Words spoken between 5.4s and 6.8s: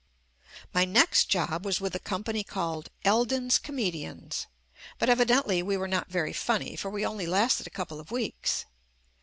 we were not very funny,